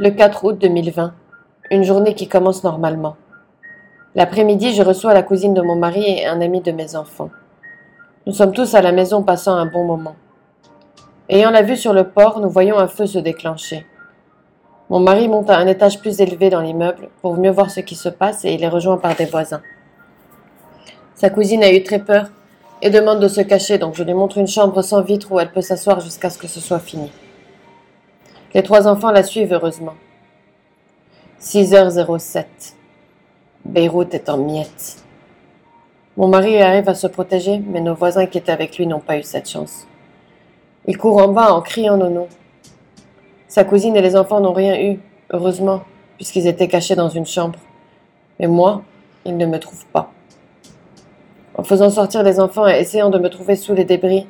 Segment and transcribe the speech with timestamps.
[0.00, 1.14] Le 4 août 2020,
[1.70, 3.14] une journée qui commence normalement.
[4.16, 7.30] L'après-midi, je reçois la cousine de mon mari et un ami de mes enfants.
[8.26, 10.16] Nous sommes tous à la maison passant un bon moment.
[11.28, 13.86] Ayant la vue sur le port, nous voyons un feu se déclencher.
[14.90, 17.94] Mon mari monte à un étage plus élevé dans l'immeuble pour mieux voir ce qui
[17.94, 19.62] se passe et il est rejoint par des voisins.
[21.14, 22.30] Sa cousine a eu très peur
[22.82, 25.52] et demande de se cacher, donc je lui montre une chambre sans vitre où elle
[25.52, 27.12] peut s'asseoir jusqu'à ce que ce soit fini.
[28.54, 29.94] Les trois enfants la suivent heureusement.
[31.40, 32.44] 6h07.
[33.64, 35.02] Beyrouth est en miettes.
[36.16, 39.18] Mon mari arrive à se protéger, mais nos voisins qui étaient avec lui n'ont pas
[39.18, 39.88] eu cette chance.
[40.86, 42.28] Il court en bas en criant nos noms.
[43.48, 45.00] Sa cousine et les enfants n'ont rien eu,
[45.32, 45.82] heureusement,
[46.16, 47.58] puisqu'ils étaient cachés dans une chambre.
[48.38, 48.82] Mais moi,
[49.24, 50.12] ils ne me trouvent pas.
[51.56, 54.28] En faisant sortir les enfants et essayant de me trouver sous les débris,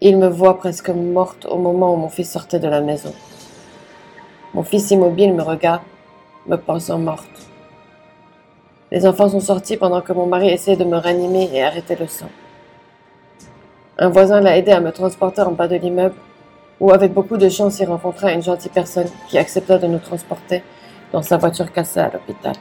[0.00, 3.12] il me voit presque morte au moment où mon fils sortait de la maison.
[4.54, 5.82] Mon fils immobile me regarde,
[6.46, 7.48] me pensant morte.
[8.90, 12.06] Les enfants sont sortis pendant que mon mari essayait de me ranimer et arrêter le
[12.08, 12.30] sang.
[13.98, 16.14] Un voisin l'a aidé à me transporter en bas de l'immeuble,
[16.80, 20.62] où avec beaucoup de chance il rencontra une gentille personne qui accepta de nous transporter
[21.12, 22.54] dans sa voiture cassée à l'hôpital.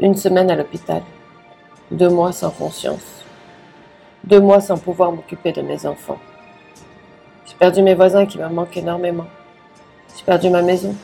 [0.00, 1.02] Une semaine à l'hôpital,
[1.90, 3.25] deux mois sans conscience.
[4.26, 6.18] Deux mois sans pouvoir m'occuper de mes enfants.
[7.46, 9.26] J'ai perdu mes voisins qui me manquent énormément.
[10.16, 10.96] J'ai perdu ma maison.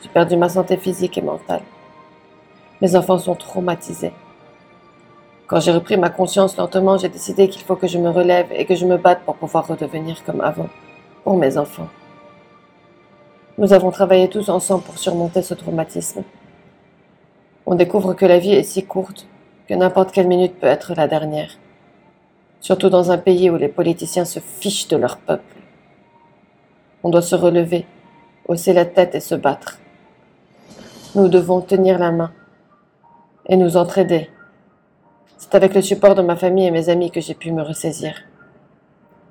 [0.00, 1.62] J'ai perdu ma santé physique et mentale.
[2.80, 4.12] Mes enfants sont traumatisés.
[5.48, 8.66] Quand j'ai repris ma conscience lentement, j'ai décidé qu'il faut que je me relève et
[8.66, 10.68] que je me batte pour pouvoir redevenir comme avant,
[11.24, 11.88] pour mes enfants.
[13.58, 16.22] Nous avons travaillé tous ensemble pour surmonter ce traumatisme.
[17.66, 19.26] On découvre que la vie est si courte
[19.68, 21.50] que n'importe quelle minute peut être la dernière
[22.64, 25.54] surtout dans un pays où les politiciens se fichent de leur peuple.
[27.02, 27.84] On doit se relever,
[28.48, 29.80] hausser la tête et se battre.
[31.14, 32.32] Nous devons tenir la main
[33.50, 34.30] et nous entraider.
[35.36, 38.14] C'est avec le support de ma famille et mes amis que j'ai pu me ressaisir.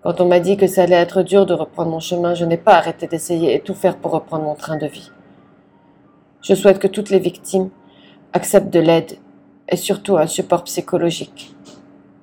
[0.03, 2.57] Quand on m'a dit que ça allait être dur de reprendre mon chemin, je n'ai
[2.57, 5.11] pas arrêté d'essayer et tout faire pour reprendre mon train de vie.
[6.44, 7.71] Je souhaite que toutes les victimes
[8.31, 9.17] acceptent de l'aide
[9.69, 11.55] et surtout un support psychologique.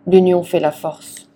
[0.06, 1.29] L'union fait la force.